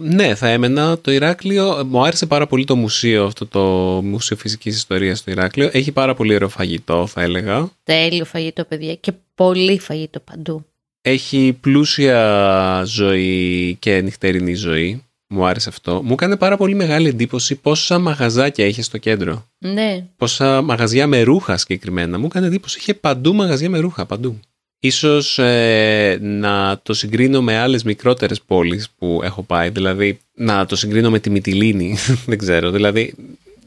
[0.00, 1.84] ναι, θα έμενα το Ηράκλειο.
[1.86, 3.60] Μου άρεσε πάρα πολύ το μουσείο, αυτό το
[4.04, 5.70] Μουσείο Φυσικής Ιστορίας στο Ηράκλειο.
[5.72, 7.70] Έχει πάρα πολύ ωραίο φαγητό, θα έλεγα.
[7.84, 8.94] Τέλειο φαγητό, παιδιά.
[8.94, 10.64] Και πολύ φαγητό παντού.
[11.00, 15.02] Έχει πλούσια ζωή και νυχτερινή ζωή.
[15.28, 16.02] Μου άρεσε αυτό.
[16.02, 19.46] Μου έκανε πάρα πολύ μεγάλη εντύπωση πόσα μαγαζάκια είχε στο κέντρο.
[19.58, 20.04] Ναι.
[20.16, 22.18] Πόσα μαγαζιά με ρούχα συγκεκριμένα.
[22.18, 22.78] Μου έκανε εντύπωση.
[22.78, 24.40] Είχε παντού μαγαζιά με ρούχα, παντού.
[24.80, 29.68] Ίσως ε, να το συγκρίνω με άλλες μικρότερες πόλεις που έχω πάει.
[29.68, 31.96] Δηλαδή, να το συγκρίνω με τη Μυτιλίνη.
[32.26, 32.70] Δεν ξέρω.
[32.70, 33.14] Δηλαδή,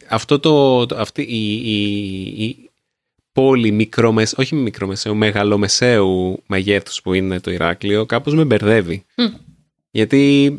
[0.09, 2.69] αυτό το, το- αυτή η, η, η
[3.31, 9.05] πόλη μικρομεσαίου, όχι μικρομεσαίου, μεγαλομεσαίου μεγέθους που είναι το Ηράκλειο, κάπως με μπερδεύει.
[9.17, 9.25] Μμ.
[9.91, 10.57] Γιατί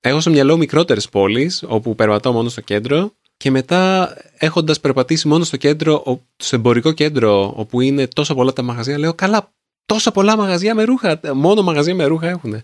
[0.00, 5.44] έχω στο μυαλό μικρότερες πόλεις, όπου περπατάω μόνο στο κέντρο και μετά έχοντας περπατήσει μόνο
[5.44, 9.52] στο κέντρο, ο- στο εμπορικό κέντρο όπου είναι τόσα πολλά τα μαγαζιά, λέω καλά,
[9.86, 12.62] τόσα πολλά μαγαζιά με ρούχα, μόνο μαγαζιά με ρούχα έχουν.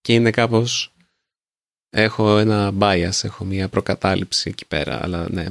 [0.00, 0.92] Και είναι κάπως,
[1.90, 5.46] έχω ένα bias, έχω μια προκατάληψη εκεί πέρα, αλλά ναι.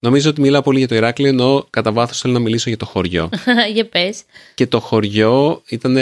[0.00, 2.86] Νομίζω ότι μιλάω πολύ για το Ηράκλειο, ενώ κατά βάθος θέλω να μιλήσω για το
[2.86, 3.28] χωριό.
[3.74, 4.22] Για πες.
[4.54, 5.96] και το χωριό ήταν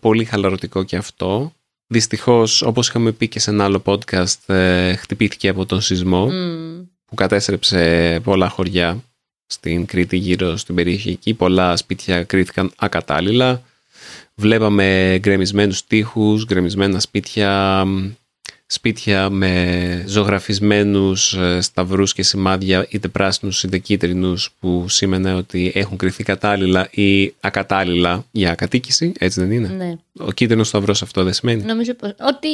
[0.00, 1.52] πολύ χαλαρωτικό και αυτό.
[1.86, 6.80] Δυστυχώς, όπως είχαμε πει και σε ένα άλλο podcast, ε, χτυπήθηκε από τον σεισμό Μμ.
[7.06, 9.02] που κατέστρεψε πολλά χωριά
[9.50, 11.34] στην Κρήτη γύρω στην περιοχή εκεί.
[11.34, 13.62] Πολλά σπίτια κρίθηκαν ακατάλληλα.
[14.34, 18.10] Βλέπαμε γκρεμισμένους τείχους, γκρεμισμένα σπίτια, μ,
[18.66, 25.96] σπίτια με ζωγραφισμένους ε, σταυρούς και σημάδια είτε πράσινους είτε κίτρινους που σήμαινε ότι έχουν
[25.96, 29.94] κρυθεί κατάλληλα ή ακατάλληλα για κατοίκηση, έτσι δεν είναι; Ναι.
[30.18, 32.14] Ο κίτρινος σταυρός αυτό δεν σημαίνει; Νομίζω πως...
[32.20, 32.48] ότι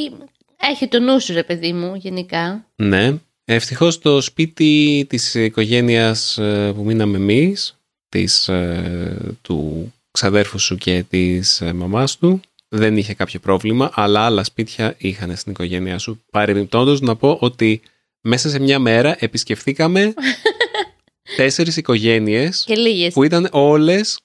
[0.56, 2.64] έχει το νου σου, ρε παιδί μου, γενικά.
[2.76, 3.14] Ναι.
[3.44, 7.78] Ευτυχώς το σπίτι της οικογένειας ε, που μείναμε εμείς,
[8.08, 14.20] της, ε, του ξαδέρφου σου και της ε, μαμάς του, δεν είχε κάποιο πρόβλημα, αλλά
[14.20, 16.22] άλλα σπίτια είχαν στην οικογένειά σου.
[16.30, 17.80] Παρεμπιπτόντως να πω ότι
[18.20, 20.14] μέσα σε μια μέρα επισκεφθήκαμε
[21.36, 23.12] τέσσερις οικογένειες Και λίγες.
[23.12, 24.18] που ήταν όλες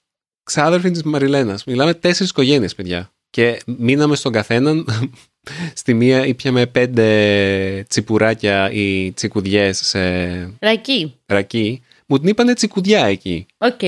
[0.43, 1.63] ξάδερφοι της Μαριλένας.
[1.63, 3.12] Μιλάμε τέσσερις οικογένειες, παιδιά.
[3.29, 4.86] Και μείναμε στον καθέναν.
[5.73, 9.99] Στη μία ήπιαμε πέντε τσιπουράκια ή τσικουδιές σε
[10.60, 11.15] Ρακί.
[11.25, 11.82] ρακί.
[12.06, 13.45] Μου την είπανε τσικουδιά εκεί.
[13.58, 13.80] Οκ.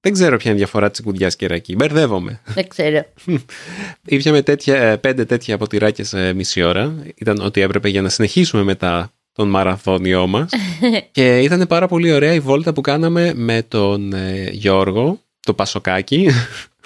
[0.00, 1.74] Δεν ξέρω ποια είναι η διαφορά τσικουδιάς και ρακί.
[1.74, 2.40] Μπερδεύομαι.
[2.44, 3.04] Δεν ξέρω.
[4.06, 6.94] Ήπιαμε τέτοια, ε, πέντε τέτοια ποτηράκια σε μισή ώρα.
[7.14, 10.50] Ήταν ό,τι έπρεπε για να συνεχίσουμε μετά τον μαραθώνιό μας.
[11.12, 16.28] και ήταν πάρα πολύ ωραία η βόλτα που κάναμε με τον ε, Γιώργο, το Πασοκάκι,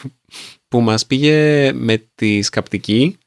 [0.68, 3.18] που μας πήγε με τη σκαπτική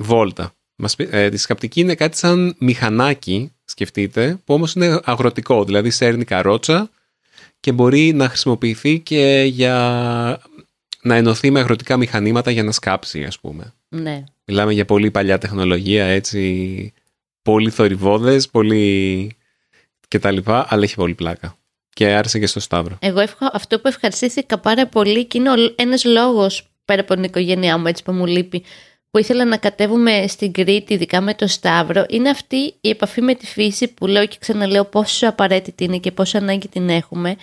[0.00, 0.52] βόλτα.
[0.76, 5.90] Μας, πή- ε, της σκαπτική είναι κάτι σαν μηχανάκι, σκεφτείτε, που όμως είναι αγροτικό, δηλαδή
[5.90, 6.90] σέρνει καρότσα
[7.60, 10.42] και μπορεί να χρησιμοποιηθεί και για
[11.02, 13.74] να ενωθεί με αγροτικά μηχανήματα για να σκάψει, ας πούμε.
[13.88, 14.24] ναι.
[14.44, 16.92] Μιλάμε για πολύ παλιά τεχνολογία, έτσι,
[17.42, 19.36] πολύ θορυβόδες, πολύ
[20.08, 21.56] και τα λοιπά, αλλά έχει πολύ πλάκα.
[21.94, 22.96] Και άρεσε και στο Σταύρο.
[23.00, 23.50] Εγώ ευχα...
[23.52, 27.86] αυτό που ευχαριστήθηκα πάρα πολύ και είναι ο- ένας λόγος πέρα από την οικογένειά μου
[27.86, 28.64] έτσι που μου λείπει
[29.10, 33.34] που ήθελα να κατέβουμε στην Κρήτη ειδικά με το Σταύρο είναι αυτή η επαφή με
[33.34, 37.36] τη φύση που λέω και ξαναλέω πόσο απαραίτητη είναι και πόσο ανάγκη την έχουμε.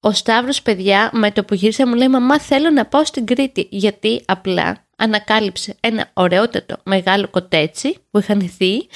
[0.00, 3.66] Ο Σταύρος παιδιά με το που γύρισα μου λέει μαμά θέλω να πάω στην Κρήτη
[3.70, 8.88] γιατί απλά ανακάλυψε ένα ωραιότατο μεγάλο κοτέτσι που είχαν δει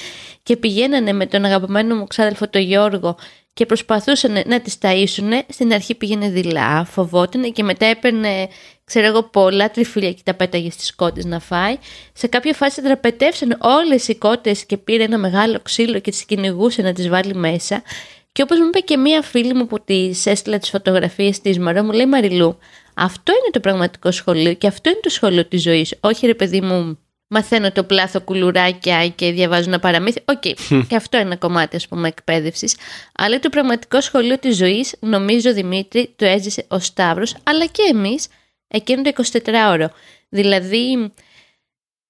[0.43, 3.17] και πηγαίνανε με τον αγαπημένο μου ξάδελφο τον Γιώργο
[3.53, 5.41] και προσπαθούσαν να τις ταΐσουν.
[5.49, 8.47] Στην αρχή πήγαινε δειλά, φοβόταν και μετά έπαιρνε,
[8.83, 11.77] ξέρω εγώ, πολλά τριφύλια και τα πέταγε στις κότες να φάει.
[12.13, 16.81] Σε κάποια φάση τραπετεύσαν όλες οι κότες και πήρε ένα μεγάλο ξύλο και τις κυνηγούσε
[16.81, 17.83] να τις βάλει μέσα.
[18.31, 21.83] Και όπως μου είπε και μία φίλη μου που τη έστειλα τις φωτογραφίες της Μαρό,
[21.83, 22.57] μου λέει Μαριλού,
[22.93, 25.95] αυτό είναι το πραγματικό σχολείο και αυτό είναι το σχολείο της ζωής.
[25.99, 30.21] Όχι ρε παιδί μου, μαθαίνω το πλάθω κουλουράκια και διαβάζω ένα παραμύθι.
[30.25, 30.83] OK, okay.
[30.87, 32.75] και αυτό είναι ένα κομμάτι ας πούμε εκπαίδευσης.
[33.15, 38.27] Αλλά το πραγματικό σχολείο της ζωής, νομίζω Δημήτρη, το έζησε ο Σταύρος, αλλά και εμείς
[38.73, 39.11] εκείνο το
[39.43, 39.87] 24ωρο.
[40.29, 41.11] Δηλαδή,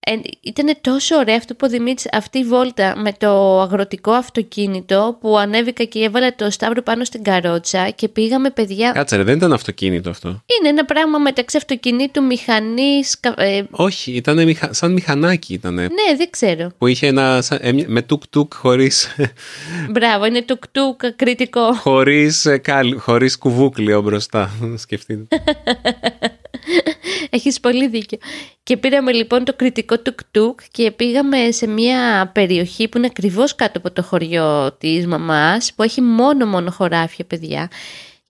[0.05, 5.37] ε, ήταν τόσο ωραία αυτό που Δημήτρης αυτή η βόλτα με το αγροτικό αυτοκίνητο που
[5.37, 8.91] ανέβηκα και έβαλα το Σταύρο πάνω στην καρότσα και πήγαμε παιδιά...
[8.91, 10.27] Κάτσε ρε, δεν ήταν αυτοκίνητο αυτό.
[10.27, 13.19] Είναι ένα πράγμα μεταξύ αυτοκινήτου, μηχανής...
[13.35, 13.61] Ε...
[13.71, 14.73] Όχι, ήταν μηχα...
[14.73, 15.73] σαν μηχανάκι ήταν.
[15.73, 16.71] Ναι, δεν ξέρω.
[16.77, 17.43] Που είχε ένα...
[17.59, 19.15] Ε, με τουκ-τουκ χωρίς...
[19.93, 21.73] Μπράβο, είναι τουκ-τουκ κριτικό.
[21.73, 22.61] Χωρίς, ε,
[22.97, 25.27] χωρίς κουβούκλιο μπροστά, σκεφτείτε.
[27.29, 28.17] Έχεις πολύ δίκιο.
[28.63, 33.77] Και πήραμε λοιπόν το κριτικό τουκ-τουκ και πήγαμε σε μια περιοχή που είναι ακριβώς κάτω
[33.77, 37.69] από το χωριό της μαμάς, που έχει μόνο μόνο χωράφια παιδιά.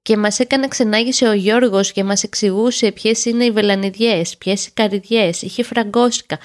[0.02, 4.72] Και μας έκανε ξενάγηση ο Γιώργος και μας εξηγούσε ποιες είναι οι βελανιδιές, ποιες οι
[4.72, 6.38] καρυδιές, είχε φραγκόσικα.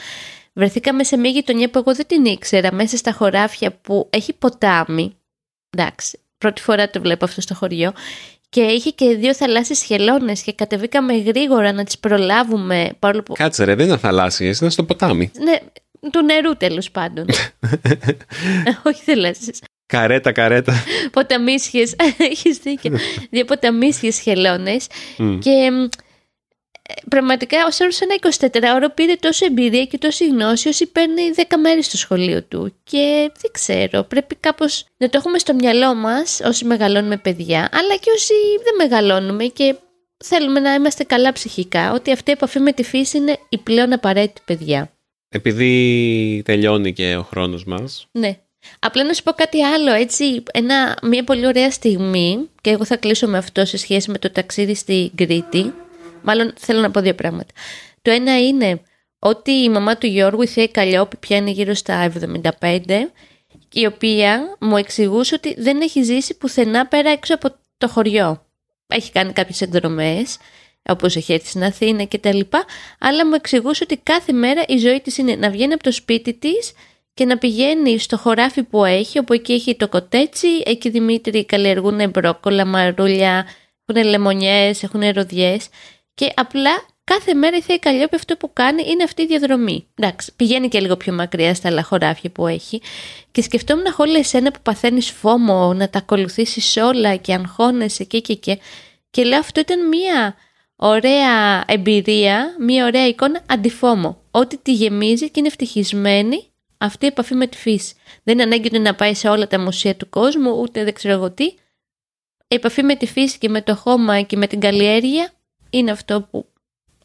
[0.52, 5.16] Βρεθήκαμε σε μια γειτονιά που εγώ δεν την ήξερα, μέσα στα χωράφια που έχει ποτάμι.
[5.70, 7.92] Εντάξει, πρώτη φορά το βλέπω αυτό στο χωριό
[8.48, 12.90] και είχε και δύο θαλάσσιες χελώνες και κατεβήκαμε γρήγορα να τις προλάβουμε.
[12.98, 13.32] Παρόλο που...
[13.32, 15.30] Κάτσε ρε, δεν ήταν θαλάσσιες, ήταν στο ποτάμι.
[15.38, 15.56] Ναι,
[16.10, 17.26] του νερού τέλος πάντων.
[18.88, 19.60] Όχι θαλάσσιες.
[19.86, 20.74] Καρέτα, καρέτα.
[21.10, 21.94] Ποταμίσχες,
[22.30, 22.98] έχεις δίκιο.
[23.30, 24.86] Δύο ποταμίσχες χελώνες
[25.38, 25.70] και
[27.08, 28.14] πραγματικά ο Σέρος ένα
[28.50, 32.74] 24ωρο πήρε τόσο εμπειρία και τόση γνώση όσοι παίρνει 10 μέρες στο σχολείο του.
[32.84, 37.96] Και δεν ξέρω, πρέπει κάπως να το έχουμε στο μυαλό μας όσοι μεγαλώνουμε παιδιά, αλλά
[37.96, 39.74] και όσοι δεν μεγαλώνουμε και
[40.24, 43.92] θέλουμε να είμαστε καλά ψυχικά, ότι αυτή η επαφή με τη φύση είναι η πλέον
[43.92, 44.92] απαραίτητη παιδιά.
[45.28, 48.06] Επειδή τελειώνει και ο χρόνος μας.
[48.12, 48.38] Ναι.
[48.78, 52.96] Απλά να σου πω κάτι άλλο, έτσι, ένα, μια πολύ ωραία στιγμή και εγώ θα
[52.96, 55.72] κλείσω με αυτό σε σχέση με το ταξίδι στη Κρήτη
[56.22, 57.52] Μάλλον θέλω να πω δύο πράγματα.
[58.02, 58.80] Το ένα είναι
[59.18, 62.12] ότι η μαμά του Γιώργου, η Θεία Καλλιόπη, πια είναι γύρω στα
[62.60, 62.80] 75,
[63.72, 68.46] η οποία μου εξηγούσε ότι δεν έχει ζήσει πουθενά πέρα έξω από το χωριό.
[68.86, 70.38] Έχει κάνει κάποιες εκδρομές,
[70.82, 72.64] όπως έχει έρθει στην Αθήνα και τα λοιπά,
[72.98, 76.34] αλλά μου εξηγούσε ότι κάθε μέρα η ζωή της είναι να βγαίνει από το σπίτι
[76.34, 76.72] της
[77.14, 82.10] και να πηγαίνει στο χωράφι που έχει, όπου εκεί έχει το κοτέτσι, εκεί Δημήτρη καλλιεργούν
[82.10, 83.46] μπρόκολα, μαρούλια,
[83.86, 85.68] έχουν λεμονιές, έχουν ροδιές
[86.18, 86.70] και απλά
[87.04, 89.86] κάθε μέρα η Θεία Καλλιόπη αυτό που κάνει είναι αυτή η διαδρομή.
[89.94, 92.80] Εντάξει, πηγαίνει και λίγο πιο μακριά στα άλλα χωράφια που έχει.
[93.30, 98.34] Και σκεφτόμουν όλη εσένα που παθαίνεις φόμο να τα ακολουθήσεις όλα και αγχώνεσαι και και
[98.34, 98.58] και.
[99.10, 100.34] Και λέω αυτό ήταν μια
[100.76, 104.22] ωραία εμπειρία, μια ωραία εικόνα αντιφόμο.
[104.30, 107.94] Ότι τη γεμίζει και είναι ευτυχισμένη αυτή η επαφή με τη φύση.
[108.22, 111.30] Δεν είναι ανάγκη να πάει σε όλα τα μουσεία του κόσμου, ούτε δεν ξέρω εγώ
[111.30, 111.44] τι.
[112.48, 115.32] Η επαφή με τη φύση και με το χώμα και με την καλλιέργεια
[115.70, 116.46] είναι αυτό που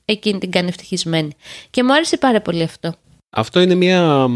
[0.06, 1.32] εκείνη την κάνει ευτυχισμένη.
[1.70, 2.94] Και μου άρεσε πάρα πολύ αυτό.
[3.30, 4.28] Αυτό είναι μια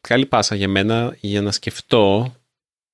[0.00, 2.34] καλή πάσα για μένα για να σκεφτώ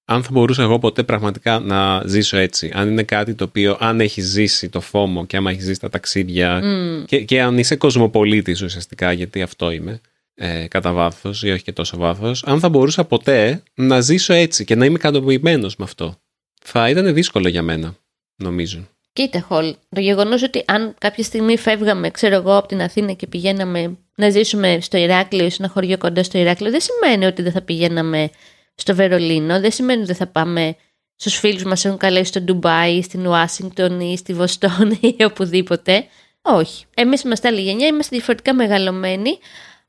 [0.04, 2.70] αν θα μπορούσα εγώ ποτέ πραγματικά να ζήσω έτσι.
[2.74, 5.88] Αν είναι κάτι το οποίο, αν έχει ζήσει το φόμο και άμα έχεις ζήσει τα
[5.88, 6.62] ταξίδια
[7.06, 10.00] και, και αν είσαι κοσμοπολίτης ουσιαστικά, γιατί αυτό είμαι,
[10.34, 14.64] ε, κατά βάθος ή όχι και τόσο βάθος, αν θα μπορούσα ποτέ να ζήσω έτσι
[14.64, 16.16] και να είμαι ικανοποιημένος με αυτό.
[16.62, 17.94] Θα ήταν δύσκολο για μένα,
[18.36, 18.88] νομίζω.
[19.12, 23.26] Κοίτα, Χολ, το γεγονός ότι αν κάποια στιγμή φεύγαμε, ξέρω εγώ, από την Αθήνα και
[23.26, 27.42] πηγαίναμε να ζήσουμε στο Ηράκλειο ή σε ένα χωριό κοντά στο Ηράκλειο, δεν σημαίνει ότι
[27.42, 28.30] δεν θα πηγαίναμε
[28.74, 30.76] στο Βερολίνο, δεν σημαίνει ότι δεν θα πάμε
[31.16, 36.06] στους φίλους μας έχουν καλέσει στο Ντουμπάι, στην Ουάσιγκτον ή στη Βοστόνη ή οπουδήποτε.
[36.42, 36.84] Όχι.
[36.94, 39.38] Εμείς είμαστε άλλη γενιά, είμαστε διαφορετικά μεγαλωμένοι.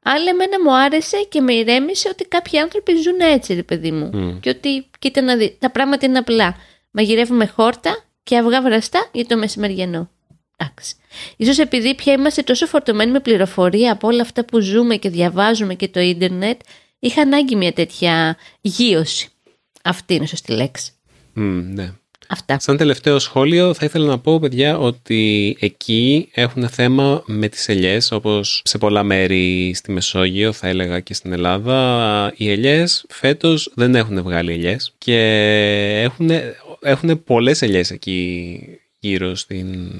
[0.03, 4.39] Αλλά εμένα μου άρεσε και με ηρέμησε ότι κάποιοι άνθρωποι ζουν έτσι, ρε παιδί μου.
[4.39, 6.55] Και ότι, κοίτα να δει, τα πράγματα είναι απλά.
[6.91, 10.09] Μαγειρεύουμε χόρτα και αυγά βραστά για το μεσημεριανό.
[10.57, 10.95] Εντάξει.
[11.37, 15.73] Ίσως επειδή πια είμαστε τόσο φορτωμένοι με πληροφορία από όλα αυτά που ζούμε και διαβάζουμε
[15.75, 16.61] και το ίντερνετ,
[16.99, 19.29] είχα ανάγκη μια τέτοια γύρωση.
[19.83, 20.91] Αυτή είναι σωστή λέξη.
[21.35, 21.93] Mm, ναι.
[22.33, 22.59] Αυτά.
[22.59, 28.11] Σαν τελευταίο σχόλιο θα ήθελα να πω παιδιά ότι εκεί έχουν θέμα με τις ελιές
[28.11, 33.95] όπως σε πολλά μέρη στη Μεσόγειο θα έλεγα και στην Ελλάδα οι ελιές φέτος δεν
[33.95, 35.19] έχουν βγάλει ελιές και
[36.03, 36.29] έχουν
[36.81, 38.59] έχουν πολλές ελιές εκεί
[38.99, 39.91] γύρω στην,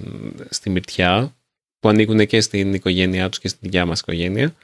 [0.50, 1.36] στη Μυρτιά
[1.80, 4.56] που ανήκουν και στην οικογένειά τους και στην δικιά μας οικογένεια.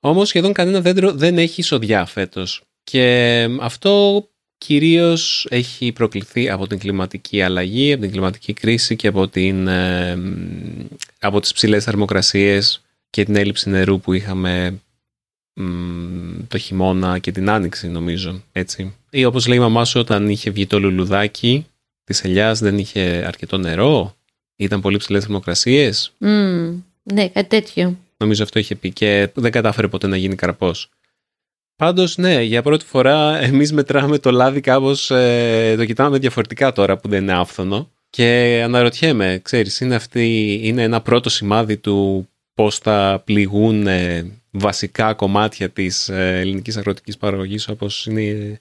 [0.00, 2.62] Όμως σχεδόν κανένα δέντρο δεν έχει σοδιά φέτος.
[2.84, 4.24] Και αυτό
[4.66, 10.18] κυρίως έχει προκληθεί από την κλιματική αλλαγή, από την κλιματική κρίση και από, την, ε,
[11.20, 14.80] από τις ψηλές θερμοκρασίες και την έλλειψη νερού που είχαμε
[16.48, 18.94] το χειμώνα και την άνοιξη νομίζω, έτσι.
[19.10, 21.66] Ή όπως λέει η μαμά σου όταν είχε βγει το λουλουδάκι
[22.04, 24.16] της ελιάς δεν είχε αρκετό νερό,
[24.56, 27.98] ήταν πολύ ψηλές θερμοκρασίες; Mm, ναι, κάτι τέτοιο.
[28.16, 30.90] Νομίζω αυτό είχε πει και δεν κατάφερε ποτέ να γίνει καρπός.
[31.80, 36.96] Πάντως ναι, για πρώτη φορά εμείς μετράμε το λάδι κάπως, ε, το κοιτάμε διαφορετικά τώρα
[36.96, 37.90] που δεν είναι άφθονο.
[38.10, 45.14] Και αναρωτιέμαι, ξέρεις, είναι, αυτή, είναι ένα πρώτο σημάδι του πώς θα πληγούν ε, βασικά
[45.14, 48.60] κομμάτια της ε, ελληνικής αγροτικής παραγωγής όπως είναι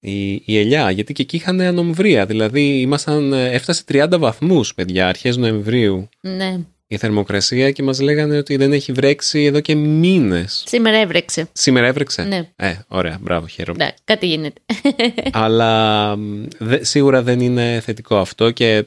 [0.00, 0.90] η, η ελιά.
[0.90, 6.08] Γιατί και εκεί είχαν ανομβρία, δηλαδή ήμασταν, ε, έφτασε 30 βαθμούς, παιδιά, αρχές Νοεμβρίου.
[6.20, 6.58] Ναι.
[6.92, 10.62] Η θερμοκρασία και μας λέγανε ότι δεν έχει βρέξει εδώ και μήνες.
[10.66, 11.48] Σήμερα έβρεξε.
[11.52, 12.48] Σήμερα έβρεξε; Ναι.
[12.56, 13.84] Ε, ωραία, μπράβο, χαίρομαι.
[13.84, 14.60] Ναι, κάτι γίνεται.
[15.32, 16.16] Αλλά
[16.58, 18.86] δε, σίγουρα δεν είναι θετικό αυτό και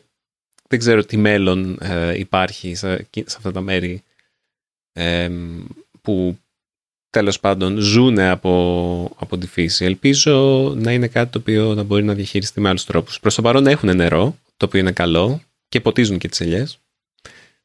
[0.67, 4.03] δεν ξέρω τι μέλλον ε, υπάρχει σε, σε, αυτά τα μέρη
[4.93, 5.29] ε,
[6.01, 6.37] που
[7.09, 9.85] τέλος πάντων ζουν από, από τη φύση.
[9.85, 13.19] Ελπίζω να είναι κάτι το οποίο να μπορεί να διαχειριστεί με άλλους τρόπους.
[13.19, 16.77] Προς το παρόν έχουν νερό, το οποίο είναι καλό και ποτίζουν και τις ελιές.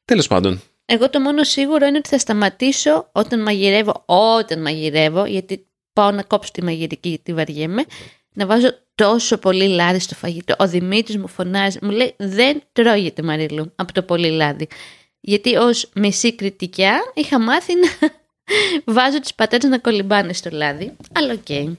[0.09, 0.63] Τέλος πάντων.
[0.87, 6.23] Εγώ το μόνο σίγουρο είναι ότι θα σταματήσω όταν μαγειρεύω, όταν μαγειρεύω, γιατί πάω να
[6.23, 7.85] κόψω τη μαγειρική γιατί βαριέμαι,
[8.33, 10.55] να βάζω τόσο πολύ λάδι στο φαγητό.
[10.59, 14.69] Ο Δημήτρης μου φωνάζει, μου λέει δεν τρώγεται Μαριλού από το πολύ λάδι.
[15.21, 18.11] Γιατί ως μισή Κρητικιά είχα μάθει να
[18.95, 20.97] βάζω τις πατάτες να κολυμπάνε στο λάδι.
[21.13, 21.39] Αλλά OK.
[21.49, 21.77] Okay.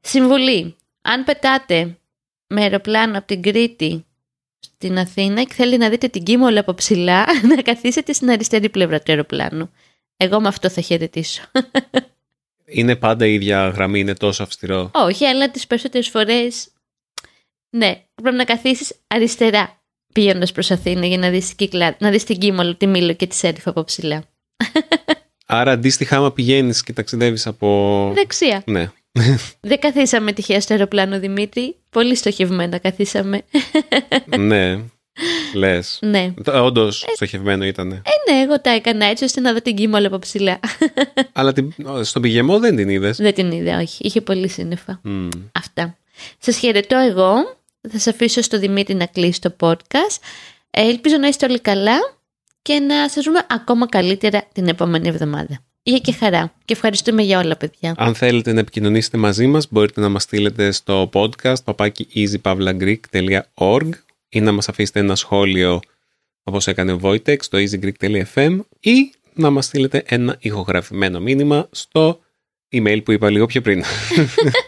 [0.00, 0.76] Συμβουλή.
[1.02, 1.98] Αν πετάτε
[2.46, 4.04] με αεροπλάνο από την Κρήτη
[4.60, 8.98] στην Αθήνα και θέλει να δείτε την Κίμολη από ψηλά, να καθίσετε στην αριστερή πλευρά
[8.98, 9.70] του αεροπλάνου.
[10.16, 11.42] Εγώ με αυτό θα χαιρετήσω.
[12.64, 14.90] Είναι πάντα η ίδια γραμμή, είναι τόσο αυστηρό.
[14.94, 16.68] Όχι, αλλά τις περισσότερες φορές,
[17.70, 22.38] ναι, πρέπει να καθίσεις αριστερά πηγαίνοντας προς Αθήνα για να δεις, κυκλά, να δεις την
[22.38, 24.24] Κίμολη, τη Μήλο και τη Σέριφα από ψηλά.
[25.46, 28.10] Άρα αντίστοιχα άμα πηγαίνεις και ταξιδεύεις από...
[28.14, 28.62] Δεξιά.
[28.66, 28.90] Ναι.
[29.60, 31.76] Δεν καθίσαμε τυχαία στο αεροπλάνο Δημήτρη.
[31.90, 33.42] Πολύ στοχευμένα καθίσαμε.
[34.38, 34.78] ναι.
[35.54, 35.98] Λες.
[36.02, 36.34] Ναι.
[36.46, 37.92] Όντως ε, στοχευμένο ήταν.
[37.92, 40.60] Ε, ναι, εγώ τα έκανα έτσι ώστε να δω την κύμολα από ψηλά.
[41.32, 44.06] Αλλά την, στον πηγεμό δεν την είδες; Δεν την είδα, όχι.
[44.06, 45.00] Είχε πολύ σύννεφα.
[45.52, 45.96] Αυτά.
[46.38, 47.58] Σας χαιρετώ εγώ.
[47.80, 50.18] Θα σας αφήσω στο Δημήτρη να κλείσει το podcast.
[50.70, 51.96] Ε, ελπίζω να είστε όλοι καλά
[52.62, 55.64] και να σας δούμε ακόμα καλύτερα την επόμενη εβδομάδα.
[55.82, 57.94] Είχε και χαρά και ευχαριστούμε για όλα παιδιά.
[57.96, 63.88] Αν θέλετε να επικοινωνήσετε μαζί μας μπορείτε να μας στείλετε στο podcast παπάκι easypavlagreek.org
[64.28, 65.80] ή να μας αφήσετε ένα σχόλιο
[66.42, 72.20] όπως έκανε ο Wojtek στο easygreek.fm ή να μας στείλετε ένα ηχογραφημένο μήνυμα στο
[72.72, 73.78] email που είπα λίγο πιο πριν.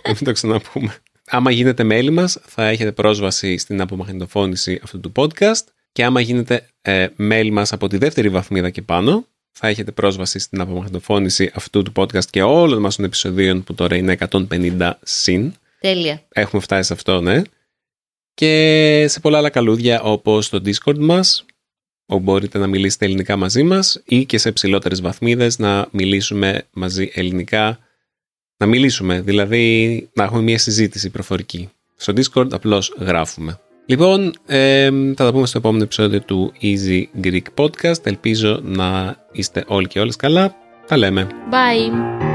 [0.04, 0.96] Να μην το ξαναπούμε.
[1.26, 6.66] Άμα γίνετε μέλη μας θα έχετε πρόσβαση στην απομαγνητοφώνηση αυτού του podcast και άμα γίνετε
[6.82, 11.82] ε, μέλη μας από τη δεύτερη βαθμίδα και πάνω θα έχετε πρόσβαση στην απομαγνητοφώνηση αυτού
[11.82, 15.52] του podcast και όλων μας των επεισοδίων που τώρα είναι 150 συν.
[15.80, 16.22] Τέλεια.
[16.28, 17.42] Έχουμε φτάσει σε αυτό, ναι.
[18.34, 21.44] Και σε πολλά άλλα καλούδια όπως το Discord μας,
[22.06, 27.10] όπου μπορείτε να μιλήσετε ελληνικά μαζί μας ή και σε ψηλότερες βαθμίδες να μιλήσουμε μαζί
[27.14, 27.78] ελληνικά.
[28.56, 31.70] Να μιλήσουμε, δηλαδή να έχουμε μια συζήτηση προφορική.
[31.96, 33.60] Στο Discord απλώς γράφουμε.
[33.86, 38.06] Λοιπόν, ε, θα τα πούμε στο επόμενο επεισόδιο του Easy Greek Podcast.
[38.06, 40.56] Ελπίζω να είστε όλοι και όλες καλά.
[40.86, 41.26] Τα λέμε.
[41.50, 42.31] Bye.